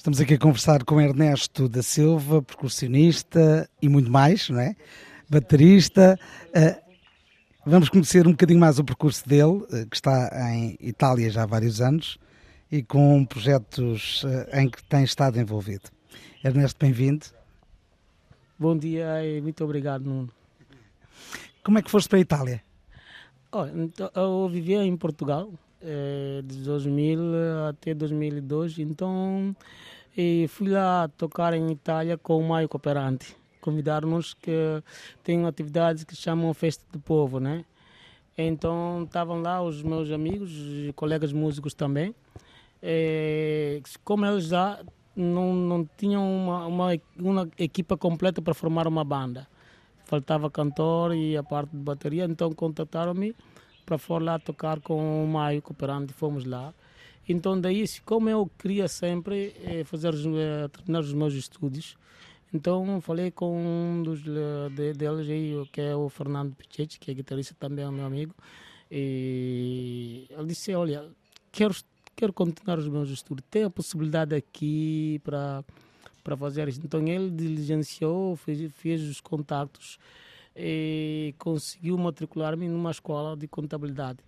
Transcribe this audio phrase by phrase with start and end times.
[0.00, 4.74] Estamos aqui a conversar com Ernesto da Silva, percussionista e muito mais, não é?
[5.28, 6.18] Baterista.
[6.46, 6.94] Uh,
[7.66, 11.46] vamos conhecer um bocadinho mais o percurso dele, uh, que está em Itália já há
[11.46, 12.18] vários anos
[12.72, 15.90] e com projetos uh, em que tem estado envolvido.
[16.42, 17.26] Ernesto, bem-vindo.
[18.58, 20.30] Bom dia e muito obrigado, Nuno.
[21.62, 22.62] Como é que foste para a Itália?
[23.52, 23.66] Oh,
[24.18, 27.20] eu vivia em Portugal é, de 2000
[27.68, 29.54] até 2002, então
[30.16, 33.36] e fui lá tocar em Itália com o Maio Cooperante.
[33.60, 34.82] Convidaram-nos que
[35.22, 37.64] tem uma atividade que chamam Festa do Povo, né?
[38.36, 40.50] Então estavam lá os meus amigos,
[40.96, 42.14] colegas músicos também.
[42.82, 44.80] E, como eles já
[45.14, 46.88] não, não tinham uma, uma,
[47.18, 49.46] uma equipa completa para formar uma banda,
[50.06, 53.34] faltava cantor e a parte de bateria, então contataram-me
[53.90, 56.12] para for lá tocar com o Maio Cooperante.
[56.12, 56.72] Fomos lá.
[57.28, 61.96] Então daí, como eu queria sempre é, fazer, é, terminar os meus estudos,
[62.54, 67.14] então falei com um dos de, deles aí, que é o Fernando Pichetti, que é
[67.14, 68.32] guitarrista também, é meu amigo,
[68.90, 71.08] e ele disse, olha,
[71.50, 71.74] quero,
[72.14, 75.64] quero continuar os meus estudos, tem a possibilidade aqui para
[76.22, 76.80] para fazer isso.
[76.84, 79.98] Então ele diligenciou, fez, fez os contactos
[80.56, 84.18] e conseguiu matricular-me numa escola de contabilidade.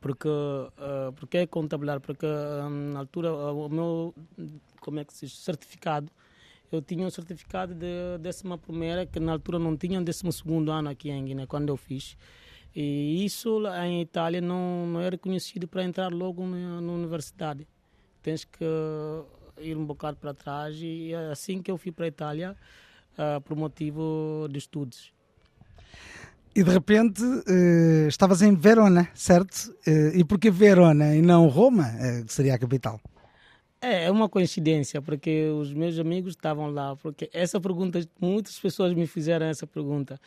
[0.00, 2.00] Porque uh, porque é contabilidade?
[2.00, 4.14] Porque uh, na altura uh, o meu
[4.80, 6.10] como é que se diz, certificado
[6.70, 10.70] eu tinha um certificado de décima primeira que na altura não tinha um décimo segundo
[10.72, 12.16] ano aqui em Guiné quando eu fiz.
[12.74, 17.66] E isso em Itália não não é reconhecido para entrar logo na, na universidade.
[18.22, 18.64] Tens que
[19.58, 22.56] ir um bocado para trás e assim que eu fui para a Itália
[23.18, 25.14] uh, por motivo de estudos
[26.54, 29.74] e de repente uh, estavas em Verona, certo?
[29.86, 33.00] Uh, e porquê Verona e não Roma, uh, que seria a capital?
[33.80, 36.96] É, é uma coincidência, porque os meus amigos estavam lá.
[36.96, 40.18] Porque essa pergunta, muitas pessoas me fizeram essa pergunta.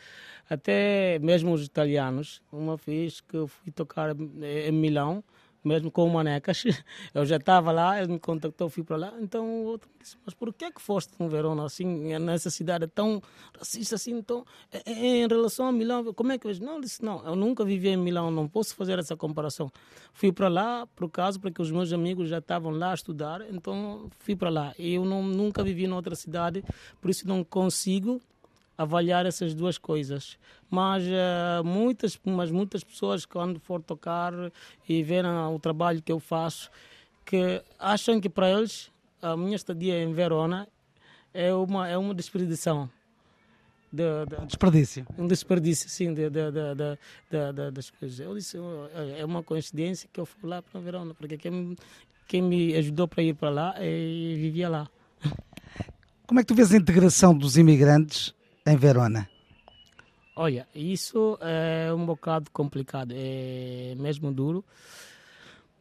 [0.48, 2.42] Até mesmo os italianos.
[2.52, 5.24] Uma vez que eu fui tocar em Milão,
[5.64, 6.64] mesmo com o Manecas.
[7.14, 9.14] Eu já estava lá, ele me contactou, fui para lá.
[9.20, 13.22] Então o outro disse: Mas por que que foste no Verona assim, nessa cidade tão
[13.56, 14.12] racista assim?
[14.12, 14.44] Então,
[14.86, 17.88] em relação a Milão, como é que eu Não, ele disse: Não, eu nunca vivi
[17.88, 19.70] em Milão, não posso fazer essa comparação.
[20.12, 24.08] Fui para lá por causa porque os meus amigos já estavam lá a estudar, então
[24.18, 24.74] fui para lá.
[24.78, 26.64] Eu não, nunca vivi em outra cidade,
[27.00, 28.20] por isso não consigo
[28.78, 30.38] avaliar essas duas coisas.
[30.70, 34.32] Mas uh, muitas, mas muitas pessoas quando for tocar
[34.88, 36.70] e verem o trabalho que eu faço,
[37.26, 38.90] que acham que para eles
[39.20, 40.68] a minha estadia em Verona
[41.34, 42.88] é uma é uma desperdição.
[43.90, 45.06] De, de, desperdício.
[45.16, 48.20] Um desperdício, sim, de, de, de, das coisas.
[48.20, 48.58] Eu disse,
[49.16, 51.74] é uma coincidência que eu fui lá para Verona, porque quem,
[52.26, 54.90] quem me ajudou para ir para lá e vivia lá.
[56.26, 58.34] Como é que tu vês a integração dos imigrantes
[58.70, 59.28] em Verona?
[60.36, 64.64] Olha, isso é um bocado complicado, é mesmo duro.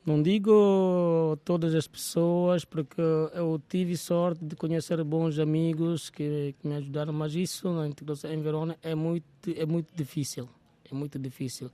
[0.06, 3.02] Não digo todas as pessoas, porque
[3.34, 8.32] eu tive sorte de conhecer bons amigos que, que me ajudaram, mas isso na integração
[8.32, 10.48] em Verona é muito, é muito difícil.
[10.90, 11.70] É muito difícil.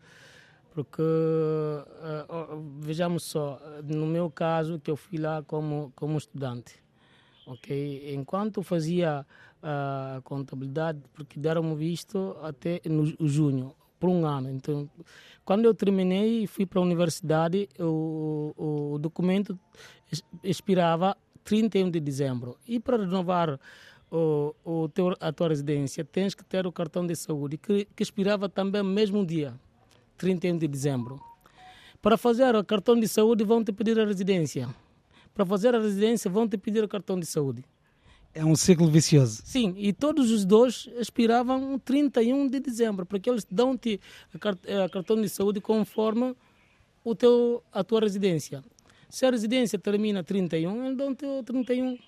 [0.73, 6.73] Porque, uh, vejamos só, no meu caso, que eu fui lá como, como estudante,
[7.45, 8.15] ok?
[8.15, 9.23] Enquanto fazia
[9.63, 14.51] a contabilidade, porque deram-me visto até no junho, por um ano.
[14.51, 14.89] Então,
[15.45, 18.53] quando eu terminei e fui para a universidade, o,
[18.93, 19.57] o documento
[20.43, 22.57] expirava 31 de dezembro.
[22.67, 23.59] E para renovar
[24.11, 28.03] o, o teu, a tua residência, tens que ter o cartão de saúde, que, que
[28.03, 29.53] expirava também mesmo dia,
[30.17, 31.19] 31 de dezembro.
[32.01, 34.67] Para fazer o cartão de saúde, vão te pedir a residência.
[35.33, 37.63] Para fazer a residência, vão te pedir o cartão de saúde.
[38.35, 39.43] É um ciclo vicioso.
[39.45, 43.99] Sim, e todos os dois expiravam 31 de dezembro, porque eles dão-te
[44.33, 46.35] a cartão de saúde conforme
[47.03, 48.63] o teu, a tua residência.
[49.07, 51.99] Se a residência termina 31, eles dão-te 31.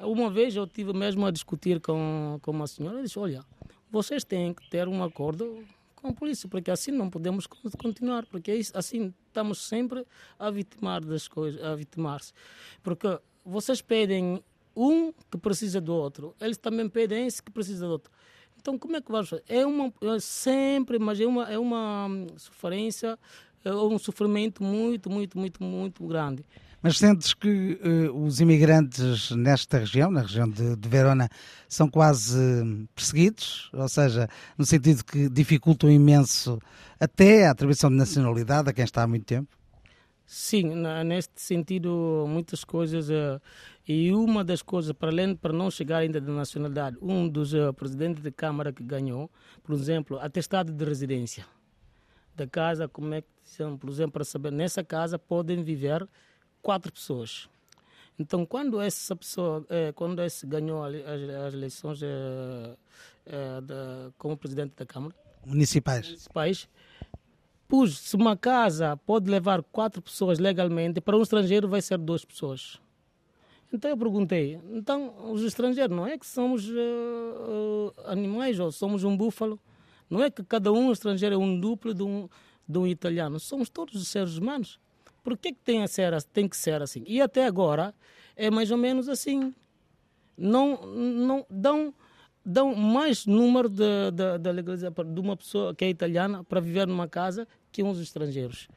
[0.00, 3.42] Uma vez eu tive mesmo a discutir com, com uma senhora, disse, olha,
[3.90, 5.64] vocês têm que ter um acordo
[5.94, 10.06] com a polícia, porque assim não podemos continuar, porque é assim estamos sempre
[10.38, 12.34] a vitimar das coisas, a vitimar-se.
[12.82, 14.42] Porque vocês pedem
[14.76, 18.12] um que precisa do outro, eles também pedem esse que precisa do outro.
[18.60, 19.44] Então, como é que vamos fazer?
[19.48, 23.18] É uma, é sempre, mas é uma, é uma sofrência,
[23.64, 26.44] é um sofrimento muito, muito, muito, muito grande.
[26.82, 31.28] Mas sentes que uh, os imigrantes nesta região, na região de, de, Verona,
[31.68, 32.38] são quase
[32.94, 33.70] perseguidos?
[33.72, 36.60] Ou seja, no sentido que dificultam imenso
[37.00, 39.48] até a atribuição de nacionalidade a quem está há muito tempo?
[40.26, 40.74] Sim,
[41.04, 43.08] neste sentido, muitas coisas.
[43.08, 43.40] Uh,
[43.86, 47.72] e uma das coisas, para além para não chegar ainda da nacionalidade, um dos uh,
[47.72, 49.30] presidentes da Câmara que ganhou,
[49.62, 51.46] por exemplo, atestado de residência
[52.34, 56.06] da casa, como é que são, por exemplo, para saber, nessa casa podem viver
[56.60, 57.48] quatro pessoas.
[58.18, 62.76] Então, quando essa pessoa, eh, quando esse ganhou as, as eleições eh,
[63.26, 66.68] eh, de, como presidente da Câmara municipais, municipais
[67.68, 72.24] pus se uma casa pode levar quatro pessoas legalmente, para um estrangeiro vai ser duas
[72.24, 72.80] pessoas.
[73.72, 79.16] Então eu perguntei, então os estrangeiros não é que somos uh, animais ou somos um
[79.16, 79.60] búfalo?
[80.08, 82.28] Não é que cada um estrangeiro é um duplo de um,
[82.68, 83.40] de um italiano?
[83.40, 84.78] Somos todos os seres humanos.
[85.22, 87.02] Por que, que tem, a ser, tem que ser assim?
[87.06, 87.92] E até agora
[88.36, 89.52] é mais ou menos assim.
[90.38, 91.92] Não, não dão,
[92.44, 96.86] dão mais número de, de, de legalização de uma pessoa que é italiana para viver
[96.86, 98.68] numa casa que uns estrangeiros.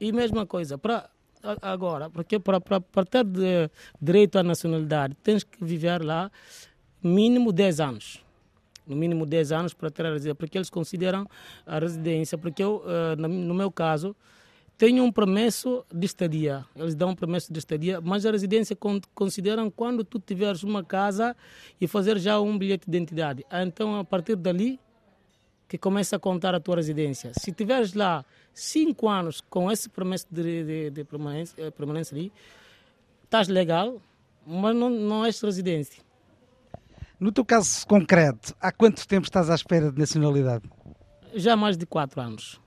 [0.00, 1.10] E mesma coisa, para
[1.60, 3.70] agora, porque para, para, ter de,
[4.00, 6.30] direito à nacionalidade, tens que viver lá
[7.02, 8.24] mínimo 10 anos.
[8.86, 11.26] No mínimo 10 anos para ter a residência, porque eles consideram
[11.66, 14.14] a residência, porque eu, uh, no meu caso,
[14.76, 16.64] tenho um promesso de estadia.
[16.76, 18.76] Eles dão um promesso de estadia, mas a residência
[19.14, 21.36] consideram quando tu tiveres uma casa
[21.80, 23.44] e fazer já um bilhete de identidade.
[23.50, 24.78] Então, a partir dali,
[25.68, 27.32] que começa a contar a tua residência.
[27.38, 32.32] Se tiveres lá cinco anos com esse promessa de, de, de permanência, eh, permanência ali,
[33.24, 34.00] estás legal,
[34.46, 36.02] mas não, não és residente.
[37.18, 40.68] No teu caso concreto, há quanto tempo estás à espera de nacionalidade?
[41.34, 42.60] Já mais de quatro anos.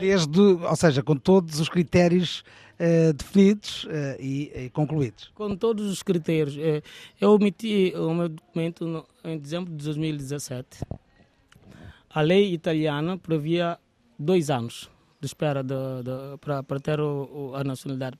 [0.00, 2.44] Desde, ou seja, com todos os critérios
[2.78, 5.32] uh, definidos uh, e, e, concluídos.
[5.34, 6.56] Com todos os critérios.
[7.20, 10.78] eu emiti o meu documento no, em dezembro de 2017
[12.14, 13.76] a lei italiana previa
[14.16, 14.88] dois anos
[15.20, 15.64] de espera
[16.40, 18.18] para, ter o, o, a nacionalidade.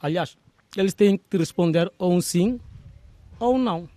[0.00, 0.36] Aliás,
[0.76, 2.58] eles têm que responder ou um sim
[3.38, 3.88] ou não,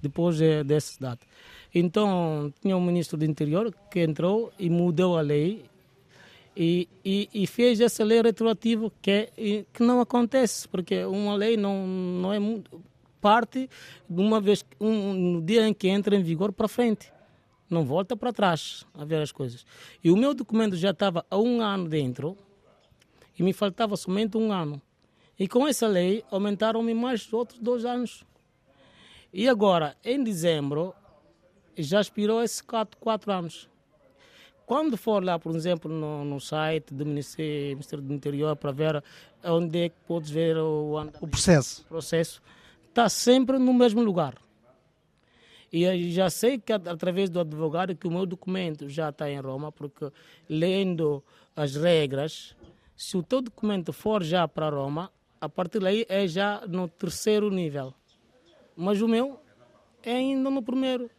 [0.00, 1.26] depois de, dessa data.
[1.74, 5.64] Então, tinha um ministro do interior que entrou e mudou a lei
[6.56, 9.30] e, e, e, fez essa lei retroativa que,
[9.72, 12.38] que não acontece, porque uma lei não, não é
[13.22, 13.68] parte
[14.08, 17.10] de uma vez, um, no dia em que entra em vigor para frente
[17.72, 19.64] não volta para trás a ver as coisas.
[20.02, 22.36] E o meu documento já estava há um ano dentro
[23.38, 24.80] e me faltava somente um ano.
[25.38, 28.24] E com essa lei aumentaram-me mais outros dois anos.
[29.32, 30.94] E agora, em dezembro,
[31.76, 33.68] já expirou esses quatro, quatro anos.
[34.66, 39.02] Quando for lá, por exemplo, no, no site do Ministério, Ministério do Interior para ver
[39.42, 42.42] onde é que podes ver o, o processo, processo
[42.88, 44.34] está sempre no mesmo lugar.
[45.72, 49.72] E já sei que através do advogado que o meu documento já está em Roma,
[49.72, 50.12] porque
[50.46, 51.24] lendo
[51.56, 52.54] as regras,
[52.94, 55.10] se o teu documento for já para Roma,
[55.40, 57.94] a partir daí é já no terceiro nível.
[58.76, 59.40] Mas o meu
[60.02, 61.10] é ainda no primeiro.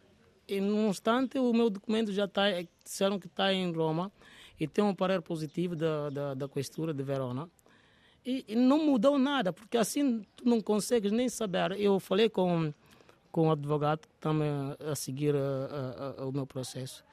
[0.46, 2.44] E no instante o meu documento já está,
[2.84, 4.12] disseram que está em Roma
[4.58, 7.50] e tem um parecer positivo da, da, da Questura de Verona.
[8.24, 11.78] E, e, não mudou nada, porque assim tu não consegues nem saber.
[11.78, 12.72] Eu falei com
[13.34, 17.04] com o advogado que está a, a seguir a, a, o meu processo.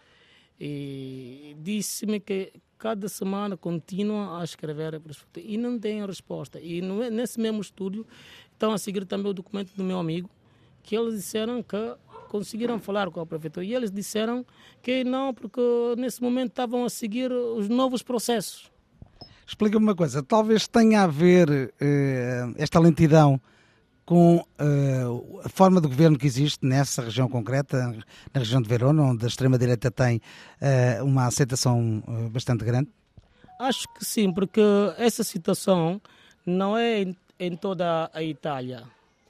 [0.59, 5.01] E disse-me que cada semana continua a escrever
[5.35, 6.59] e não tem resposta.
[6.59, 6.79] E
[7.09, 8.05] nesse mesmo estúdio
[8.53, 10.29] estão a seguir também o documento do meu amigo,
[10.83, 11.95] que eles disseram que
[12.29, 14.45] conseguiram falar com a prefeitura e eles disseram
[14.79, 15.59] que não, porque
[15.97, 18.71] nesse momento estavam a seguir os novos processos.
[19.47, 23.41] Explica-me uma coisa, talvez tenha a ver eh, esta lentidão
[24.05, 27.95] com uh, a forma de governo que existe nessa região concreta,
[28.33, 32.89] na região de Verona, onde a extrema-direita tem uh, uma aceitação uh, bastante grande?
[33.59, 34.61] Acho que sim, porque
[34.97, 36.01] essa situação
[36.45, 38.83] não é em, em toda a Itália,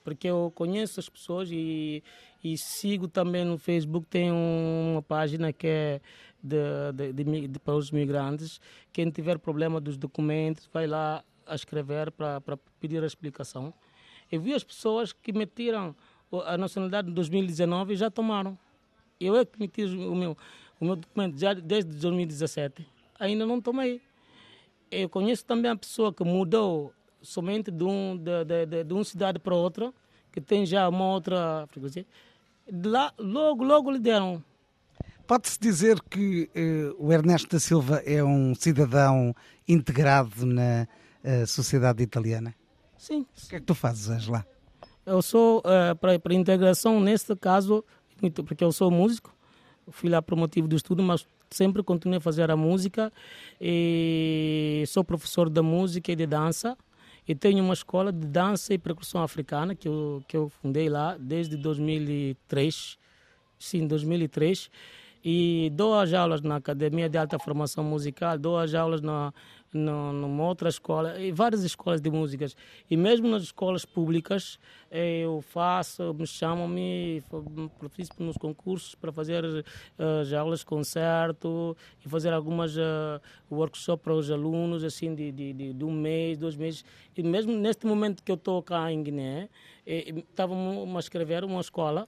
[0.03, 2.01] porque eu conheço as pessoas e,
[2.43, 6.01] e sigo também no Facebook, tem uma página que é
[6.41, 8.59] de, de, de, de, para os migrantes.
[8.91, 13.73] Quem tiver problema dos documentos, vai lá escrever para pedir a explicação.
[14.31, 15.95] Eu vi as pessoas que metiram
[16.45, 18.57] a nacionalidade em 2019 e já tomaram.
[19.19, 20.37] Eu é que meti o meu,
[20.79, 22.87] o meu documento já desde 2017.
[23.19, 24.01] Ainda não tomei.
[24.89, 29.03] Eu conheço também a pessoa que mudou somente de, um, de, de, de, de uma
[29.03, 29.93] cidade para outra,
[30.31, 32.05] que tem já uma outra frequência.
[32.85, 34.43] Lá, logo, logo lhe deram.
[35.27, 39.35] Pode-se dizer que eh, o Ernesto da Silva é um cidadão
[39.67, 40.87] integrado na
[41.23, 42.53] uh, sociedade italiana?
[43.01, 43.21] Sim.
[43.21, 44.45] O que é que tu fazes, Angela?
[45.03, 47.83] Eu sou, uh, para, para integração, neste caso,
[48.45, 49.35] porque eu sou músico,
[49.89, 53.11] fui lá por motivo do estudo, mas sempre continuei a fazer a música
[53.59, 56.77] e sou professor de música e de dança
[57.27, 61.17] e tenho uma escola de dança e percussão africana que eu, que eu fundei lá
[61.19, 62.99] desde 2003,
[63.57, 64.69] sim, 2003
[65.25, 69.33] e dou as aulas na Academia de Alta Formação Musical, dou as aulas na,
[69.73, 72.55] na, numa outra escola, e várias escolas de músicas.
[72.89, 74.59] E mesmo nas escolas públicas,
[74.89, 77.23] eh, eu faço, me chamam-me,
[77.79, 81.75] participo nos concursos para fazer uh, as aulas concerto
[82.05, 86.37] e fazer algumas uh, workshops para os alunos, assim, de, de, de, de, um mês,
[86.37, 86.83] dois meses.
[87.15, 89.49] E mesmo neste momento que eu estou cá em Guiné,
[89.85, 92.07] estavam a escrever uma escola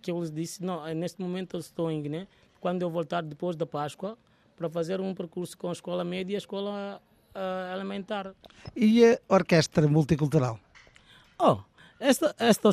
[0.00, 2.28] que eu lhes disse, não, neste momento eu estou em Guiné,
[2.60, 4.16] quando eu voltar depois da Páscoa,
[4.58, 7.00] para fazer um percurso com a escola média e a escola
[7.34, 8.34] uh, elementar.
[8.74, 10.58] E a orquestra multicultural?
[11.38, 11.58] Oh,
[12.00, 12.70] esta, esta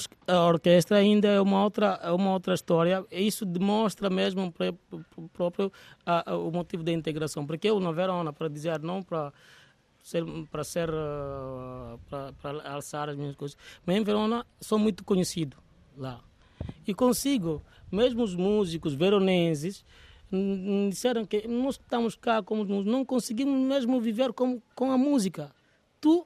[0.47, 3.05] orquestra ainda é uma outra, é uma outra história.
[3.11, 4.53] Isso demonstra mesmo
[5.31, 5.71] próprio
[6.27, 7.45] uh, o motivo da integração.
[7.45, 9.31] Porque eu, na Verona, para dizer não para
[10.03, 15.57] ser para ser uh, para alçar as minhas coisas, mas em Verona sou muito conhecido
[15.95, 16.19] lá
[16.87, 17.61] e consigo,
[17.91, 19.85] mesmo os músicos veronenses,
[20.89, 25.51] disseram que nós estamos cá como não conseguimos mesmo viver com, com a música.
[26.01, 26.25] Tu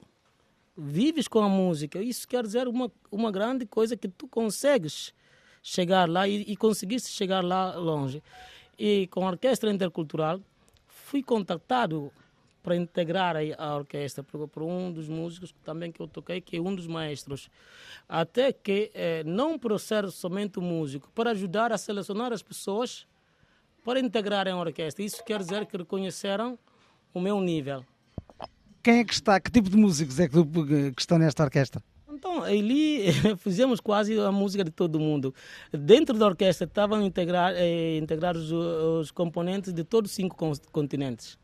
[0.78, 5.14] vives com a música, isso quer dizer uma, uma grande coisa que tu consegues
[5.62, 8.24] chegar lá e, e conseguiste chegar lá longe.
[8.78, 10.40] E com a Orquestra Intercultural,
[10.88, 12.12] fui contactado
[12.64, 16.62] para integrar a orquestra por, por, um dos músicos também que eu toquei, que é
[16.62, 17.50] um dos maestros.
[18.08, 23.08] Até que, eh, não por ser somente músico, para ajudar a selecionar as pessoas
[23.90, 25.04] para integrarem a orquestra.
[25.04, 26.60] Isso quer dizer que reconheceram
[27.12, 27.84] o meu nível.
[28.84, 30.36] Quem é que está, que tipo de músicos é que,
[30.92, 31.82] que estão nesta orquestra?
[32.08, 35.34] Então, ali fizemos quase a música de todo mundo.
[35.74, 40.38] Dentro da orquestra estavam integrar, eh, integrar os, os componentes de todos os cinco
[40.72, 41.40] continentes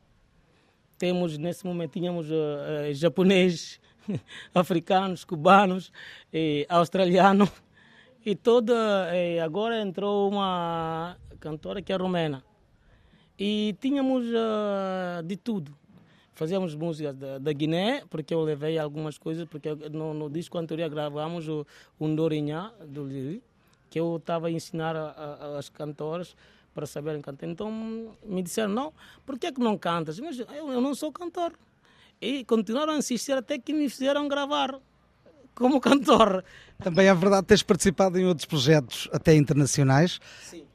[0.97, 2.33] temos nesse momento tínhamos uh,
[2.89, 3.81] uh, japonês,
[4.55, 5.91] africanos, cubanos,
[6.33, 7.49] e australiano
[8.25, 8.73] e toda
[9.13, 12.43] eh, agora entrou uma cantora que é romena
[13.37, 15.75] e tínhamos uh, de tudo
[16.33, 20.89] fazíamos músicas da, da, Guiné porque eu levei algumas coisas porque no, no disco anterior
[20.89, 21.65] gravamos o
[21.99, 23.43] um Dorinha do Lili
[23.89, 24.95] que eu estava a ensinar
[25.57, 26.35] as cantoras
[26.73, 27.47] para saberem cantar.
[27.47, 27.71] Então
[28.23, 28.93] me disseram, não,
[29.25, 30.19] por que, é que não cantas?
[30.19, 31.53] Mas eu, eu não sou cantor.
[32.21, 34.77] E continuaram a insistir até que me fizeram gravar
[35.55, 36.43] como cantor.
[36.83, 40.19] Também é verdade teres participado em outros projetos, até internacionais.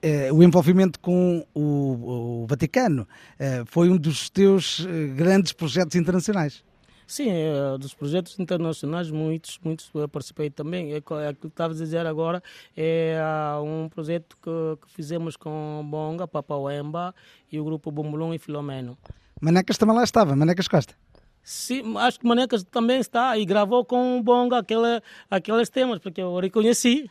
[0.02, 3.06] Eh, o envolvimento com o, o Vaticano
[3.38, 6.64] eh, foi um dos teus eh, grandes projetos internacionais.
[7.06, 10.92] Sim, é, dos projetos internacionais, muitos, muitos eu participei também.
[10.92, 12.40] É, é aquilo que estava a dizer agora,
[12.76, 13.18] é
[13.62, 17.12] um projeto que, que fizemos com Bonga, Papauemba
[17.50, 18.96] e o grupo Bumbulum e Filomeno.
[19.40, 20.94] Manecas também lá estava, Manecas Costa.
[21.42, 26.20] Sim, acho que Manecas também está e gravou com o Bonga aquele, aqueles temas, porque
[26.20, 27.10] eu reconheci.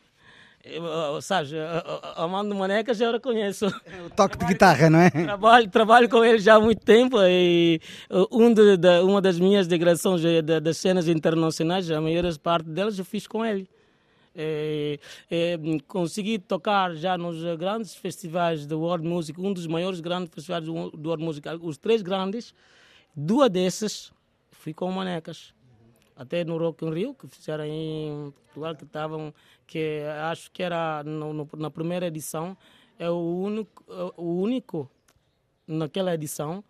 [1.22, 1.52] Sabes,
[2.16, 3.66] Amando Maneca já eu conheço.
[3.66, 5.10] É o toque de guitarra, não é?
[5.10, 7.80] Trabalho, trabalho com ele já há muito tempo e
[8.32, 13.00] um de, de, uma das minhas degradações de, das cenas internacionais, a maior parte delas
[13.00, 13.70] eu fiz com ele.
[14.36, 15.00] É,
[15.32, 15.58] é,
[15.88, 20.74] consegui tocar já nos grandes festivais de World Music, um dos maiores grandes festivais do
[20.74, 22.54] World Music, os três grandes,
[23.16, 24.12] duas dessas
[24.60, 25.54] fui com Manecas
[26.16, 29.34] até no Rock in Rio, que fizeram em Portugal, que estavam,
[29.66, 32.58] que acho que era no, no, na primeira edição,
[33.00, 33.86] é o único,
[34.18, 34.92] o único
[35.66, 36.62] naquela edição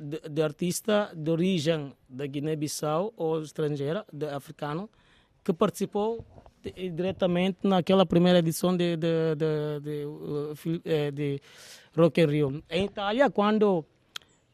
[0.00, 4.88] de, de artista de origem da Guiné-Bissau ou estrangeira, de africano,
[5.44, 6.24] que participou
[6.94, 11.40] diretamente naquela primeira edição de, de, de, de, de, de
[11.94, 12.64] Rock in Rio.
[12.70, 13.84] Em Itália, quando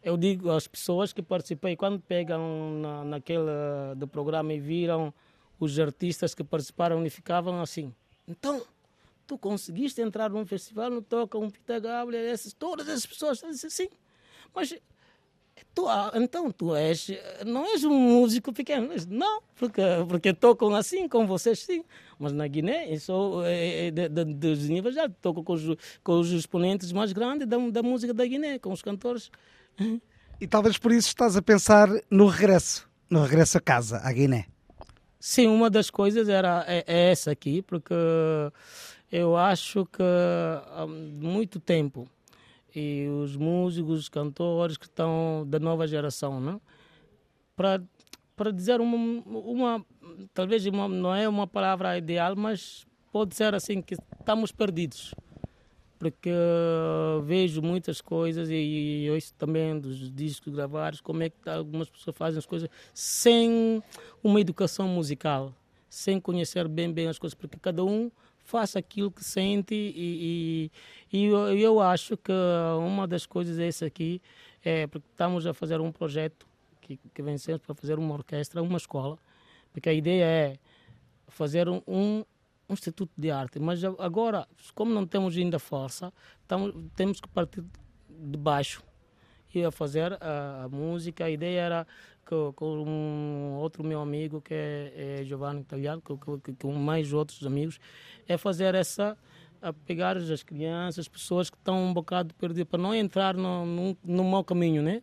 [0.03, 5.13] eu digo às pessoas que participei, quando pegam na, naquele do programa e viram
[5.59, 7.95] os artistas que participaram e ficavam assim.
[8.27, 8.63] Então,
[9.27, 13.71] tu conseguiste entrar num festival, não toca um Peter Gabriel, essas, todas essas pessoas dizem
[13.71, 13.89] sim.
[14.55, 14.75] Mas
[15.75, 17.09] tu, então tu és,
[17.47, 18.89] não és um músico pequeno.
[19.09, 21.85] Não, porque, porque tocam assim com vocês sim.
[22.19, 25.63] Mas na Guiné, eu sou é, de, de, dos níveis já toco com os,
[26.03, 29.31] com os exponentes mais grandes da, da música da Guiné, com os cantores
[30.41, 34.47] e talvez por isso estás a pensar no regresso, no regresso a casa, à Guiné.
[35.19, 37.95] Sim, uma das coisas era é, é essa aqui, porque
[39.11, 42.09] eu acho que há muito tempo
[42.75, 46.61] e os músicos, os cantores que estão da nova geração, né?
[47.55, 47.83] para
[48.35, 49.87] para dizer uma, uma
[50.33, 55.15] talvez uma, não é uma palavra ideal, mas pode ser assim que estamos perdidos
[56.03, 61.49] porque uh, vejo muitas coisas e, e ouço também dos discos gravados, como é que
[61.49, 63.81] algumas pessoas fazem as coisas sem
[64.21, 65.55] uma educação musical,
[65.89, 70.71] sem conhecer bem bem as coisas, porque cada um faz aquilo que sente e,
[71.13, 72.33] e, e eu, eu, acho que
[72.81, 74.21] uma das coisas é essa aqui,
[74.65, 76.49] é porque estamos a fazer um projeto
[76.81, 79.17] que, que vencemos para fazer uma orquestra, uma escola,
[79.73, 80.57] porque a ideia é
[81.29, 82.25] fazer um
[82.73, 87.63] um instituto de arte, mas agora, como não temos ainda força, estamos, temos que partir
[88.09, 88.83] de baixo
[89.55, 91.27] e a fazer a, a música.
[91.27, 91.87] A ideia era
[92.25, 97.45] que com um outro meu amigo, que é, é Giovanni Italiano, que, com mais outros
[97.47, 97.79] amigos,
[98.27, 99.17] é fazer essa
[99.61, 103.65] a pegar as crianças, as pessoas que estão um bocado perdidas, para não entrar no,
[103.65, 105.03] no, no mau caminho, né?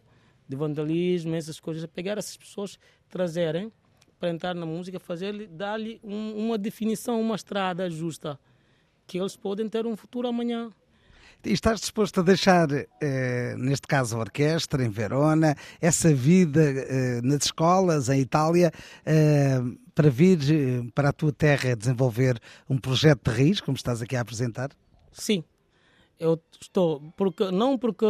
[0.50, 3.72] De vandalismo, essas coisas, pegar essas pessoas, trazerem
[4.20, 8.40] para entrar na música, fazer dar-lhe um, uma definição, uma estrada justa,
[9.08, 10.70] que eles podem ter um futuro amanhã.
[11.44, 12.68] E estás disposto a deixar,
[13.02, 18.74] eh, neste caso a orquestra, em Verona, essa vida eh, nas escolas, em Itália,
[19.06, 19.62] eh,
[19.96, 22.38] para vir eh, para a tua terra desenvolver
[22.70, 24.70] um projeto de raiz, como estás aqui a apresentar?
[25.14, 25.46] Sim,
[26.20, 28.06] eu estou, porque, não porque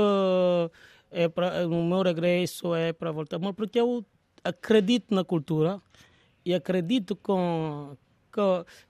[1.11, 4.03] é para, o meu regresso é para voltar, mas porque eu
[4.43, 5.81] acredito na cultura
[6.46, 7.96] e acredito com,
[8.31, 8.41] que,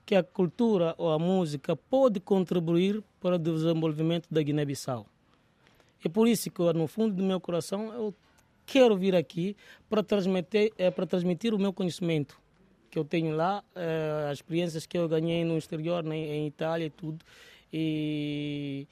[0.06, 5.06] que a cultura ou a música pode contribuir para o desenvolvimento da Guiné-Bissau.
[6.04, 8.14] É por isso que, no fundo do meu coração, eu
[8.64, 9.56] quero vir aqui
[9.88, 12.40] para transmitir, é, para transmitir o meu conhecimento
[12.90, 16.86] que eu tenho lá, é, as experiências que eu ganhei no exterior, né, em Itália
[16.86, 17.24] e tudo.
[17.72, 18.88] E,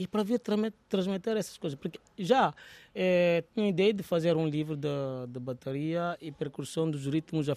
[0.00, 0.40] e para ver
[0.88, 1.78] transmitir essas coisas.
[1.78, 2.54] Porque já
[2.94, 7.48] é, tinha ideia de fazer um livro de, bateria e percussão dos ritmos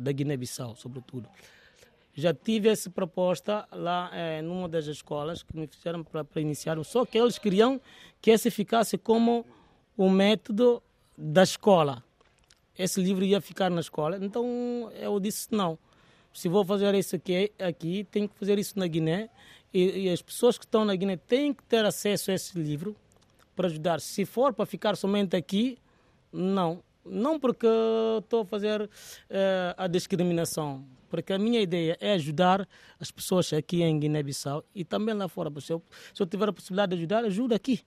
[0.00, 1.28] da Guiné-Bissau, sobretudo.
[2.14, 7.04] Já tive essa proposta lá é, numa das escolas que me fizeram para iniciar, só
[7.04, 7.80] que eles queriam
[8.20, 9.44] que esse ficasse como
[9.96, 10.80] o método
[11.18, 12.04] da escola.
[12.78, 15.76] Esse livro ia ficar na escola, então eu disse não.
[16.32, 19.28] Se vou fazer isso aqui, aqui tenho que fazer isso na Guiné
[19.72, 22.96] e, e, as pessoas que estão na Guiné têm que ter acesso a esse livro
[23.54, 24.00] para ajudar.
[24.00, 25.78] Se for para ficar somente aqui,
[26.32, 26.82] não.
[27.04, 27.66] Não porque
[28.18, 28.88] estou a fazer uh,
[29.76, 35.14] a discriminação, porque a minha ideia é ajudar as pessoas aqui em Guiné-Bissau e também
[35.14, 35.50] lá fora.
[35.60, 37.80] Se eu, se eu tiver a possibilidade de ajudar, ajuda aqui.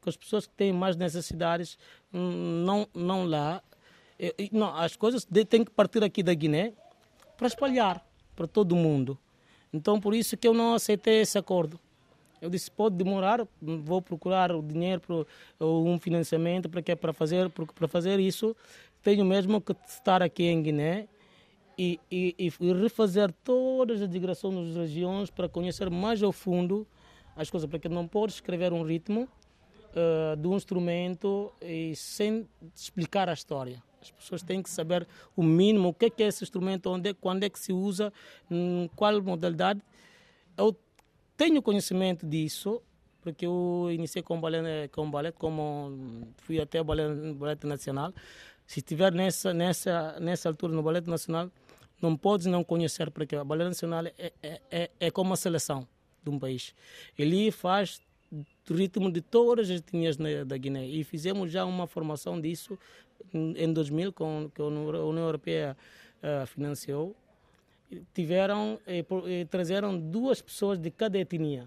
[0.00, 1.78] Com as pessoas que têm mais necessidades,
[2.12, 3.62] hum, não, não lá.
[4.50, 6.72] Não, as coisas têm que partir aqui da Guiné
[7.36, 9.18] para espalhar para todo mundo.
[9.72, 11.78] Então, por isso que eu não aceitei esse acordo.
[12.40, 15.26] Eu disse, pode demorar, vou procurar o dinheiro,
[15.58, 18.54] ou um financiamento, para, para, fazer, para fazer isso,
[19.02, 21.08] tenho mesmo que estar aqui em Guiné
[21.78, 26.86] e, e, e refazer todas as digressões das regiões para conhecer mais ao fundo
[27.36, 29.28] as coisas, porque não pode escrever um ritmo
[29.92, 33.82] uh, de um instrumento e sem explicar a história.
[34.06, 37.14] As pessoas têm que saber o mínimo, o que é, que é esse instrumento, onde,
[37.14, 38.12] quando é que se usa,
[38.50, 39.80] em qual modalidade.
[40.56, 40.76] Eu
[41.36, 42.82] tenho conhecimento disso,
[43.20, 48.12] porque eu iniciei com balé, com balé como fui até o balé, balé nacional.
[48.66, 51.50] Se estiver nessa, nessa, nessa altura no balé nacional,
[52.00, 55.86] não podes não conhecer, porque o balé nacional é, é, é, é como a seleção
[56.22, 56.74] de um país.
[57.18, 58.00] Ele faz
[58.68, 62.78] ritmo de todas as etnias da Guiné e fizemos já uma formação disso
[63.32, 65.76] em 2000, com, que a União Europeia
[66.22, 67.14] uh, financiou,
[68.12, 71.66] tiveram e, e trazeram duas pessoas de cada etnia,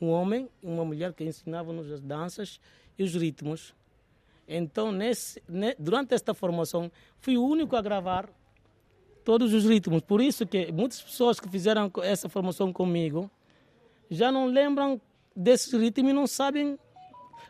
[0.00, 2.60] um homem e uma mulher que ensinavam-nos as danças
[2.98, 3.74] e os ritmos.
[4.46, 8.28] Então, nesse, ne, durante esta formação, fui o único a gravar
[9.24, 10.00] todos os ritmos.
[10.02, 13.30] Por isso que muitas pessoas que fizeram essa formação comigo
[14.10, 15.00] já não lembram
[15.36, 16.78] desse ritmo e não sabem,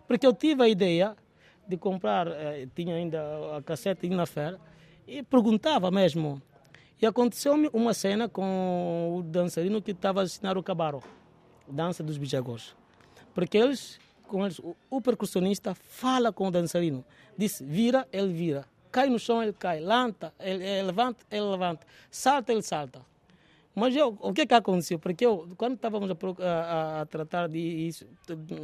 [0.06, 1.16] porque eu tive a ideia
[1.68, 3.20] de comprar, eh, tinha ainda
[3.56, 4.58] a cassete na feira,
[5.06, 6.40] e perguntava mesmo.
[7.00, 11.02] E aconteceu-me uma cena com o dançarino que estava a ensinar o cabaro,
[11.68, 12.74] dança dos bijagos.
[13.34, 17.04] Porque eles, com eles, o, o percussionista fala com o dançarino,
[17.36, 21.86] diz vira, ele vira, cai no chão, ele cai, lanta, ele, ele levanta, ele levanta,
[22.10, 23.00] salta, ele salta.
[23.78, 24.98] Mas eu, o que é que aconteceu?
[24.98, 26.14] Porque eu, quando estávamos a,
[26.44, 28.06] a, a tratar disso,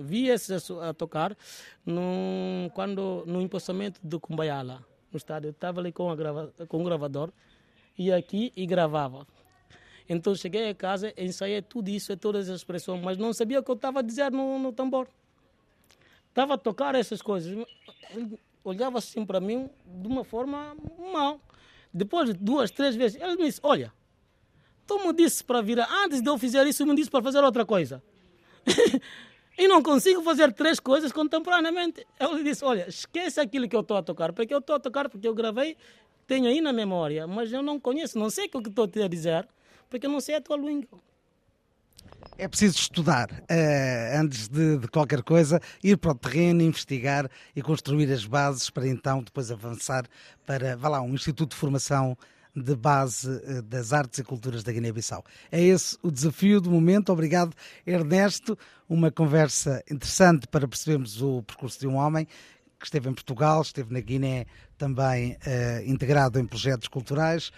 [0.02, 1.36] vi esses a, tocar
[1.86, 5.48] no, quando, no empossamento do Cumbaiala, no estádio.
[5.48, 7.30] Eu estava ali com, a grava, com um gravador,
[7.96, 9.24] ia aqui e gravava.
[10.08, 13.70] Então cheguei a casa, ensaiei tudo isso, todas as expressões, mas não sabia o que
[13.70, 15.06] eu estava a dizer no, no tambor.
[16.28, 17.56] Estava a tocar essas coisas.
[18.10, 20.76] Ele olhava assim para mim de uma forma
[21.12, 21.40] mal.
[21.92, 23.92] Depois de duas, três vezes, ele me disse: Olha,
[24.86, 27.64] Tu me disse para virar, antes de eu fazer isso, me disse para fazer outra
[27.64, 28.02] coisa.
[29.58, 32.06] e não consigo fazer três coisas contemporaneamente.
[32.18, 34.80] Eu lhe disse: Olha, esquece aquilo que eu estou a tocar, porque eu estou a
[34.80, 35.76] tocar porque eu gravei,
[36.26, 39.48] tenho aí na memória, mas eu não conheço, não sei o que estou a dizer,
[39.88, 41.00] porque eu não sei a tua língua.
[42.36, 47.62] É preciso estudar uh, antes de, de, qualquer coisa, ir para o terreno, investigar e
[47.62, 50.04] construir as bases para então depois avançar
[50.44, 52.16] para, vá lá, um instituto de formação
[52.54, 55.24] de base uh, das artes e culturas da Guiné-Bissau.
[55.50, 57.12] É esse o desafio do momento.
[57.12, 57.54] Obrigado,
[57.86, 58.56] Ernesto.
[58.88, 62.26] Uma conversa interessante para percebermos o percurso de um homem
[62.78, 67.50] que esteve em Portugal, esteve na Guiné também uh, integrado em projetos culturais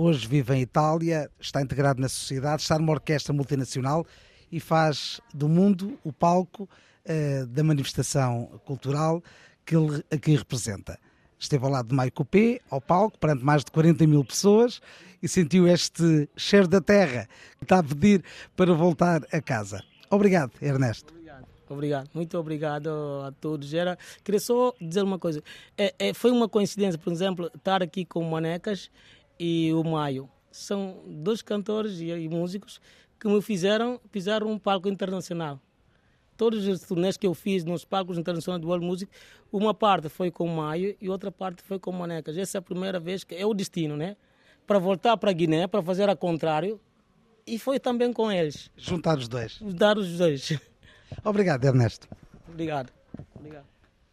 [0.00, 4.06] hoje vive em Itália, está integrado na sociedade, está numa orquestra multinacional
[4.50, 9.22] e faz do mundo o palco uh, da manifestação cultural
[9.64, 10.98] que ele aqui representa.
[11.40, 14.80] Esteve ao lado de Maio Copé, ao palco, perante mais de 40 mil pessoas
[15.22, 17.26] e sentiu este cheiro da terra
[17.56, 18.22] que está a pedir
[18.54, 19.82] para voltar a casa.
[20.10, 21.14] Obrigado, Ernesto.
[21.14, 22.10] Obrigado, obrigado.
[22.12, 22.88] muito obrigado
[23.26, 23.72] a todos.
[23.72, 25.42] Era, queria só dizer uma coisa.
[25.78, 28.90] É, é, foi uma coincidência, por exemplo, estar aqui com Manecas
[29.38, 30.28] e o Maio.
[30.52, 32.80] São dois cantores e, e músicos
[33.18, 35.58] que me fizeram pisar um palco internacional.
[36.40, 39.12] Todos os turnês que eu fiz nos palcos internacionais do World Music,
[39.52, 42.34] uma parte foi com Maio e outra parte foi com Manecas.
[42.38, 44.16] Essa é a primeira vez que é o destino, né?
[44.66, 46.80] Para voltar para a Guiné, para fazer a contrário,
[47.46, 48.70] e foi também com eles.
[48.74, 49.52] Juntar os dois.
[49.56, 50.58] Juntar os dois.
[51.22, 52.08] Obrigado, Ernesto.
[52.48, 52.90] Obrigado.
[53.34, 53.66] Obrigado.